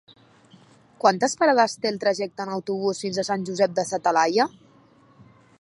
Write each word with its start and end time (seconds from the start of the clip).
Quantes 1.03 1.37
parades 1.41 1.77
té 1.83 1.91
el 1.91 2.01
trajecte 2.05 2.45
en 2.47 2.55
autobús 2.55 3.05
fins 3.07 3.21
a 3.25 3.29
Sant 3.31 3.47
Josep 3.51 3.79
de 3.81 3.89
sa 3.93 4.01
Talaia? 4.09 4.49